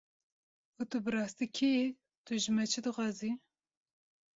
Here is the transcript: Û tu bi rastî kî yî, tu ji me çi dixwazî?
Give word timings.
Û 0.79 0.81
tu 0.89 0.97
bi 1.03 1.09
rastî 1.17 1.45
kî 1.55 1.69
yî, 1.79 1.87
tu 2.25 2.31
ji 2.43 2.49
me 2.55 2.65
çi 2.71 2.79
dixwazî? 2.85 3.31